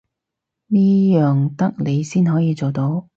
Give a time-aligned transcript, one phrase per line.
[0.65, 3.07] 呢樣得你先可以做到